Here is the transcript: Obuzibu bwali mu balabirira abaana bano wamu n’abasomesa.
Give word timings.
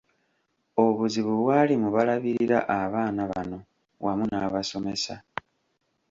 Obuzibu 0.83 1.33
bwali 1.41 1.73
mu 1.81 1.89
balabirira 1.95 2.57
abaana 2.79 3.21
bano 3.31 3.57
wamu 4.05 4.25
n’abasomesa. 4.27 5.13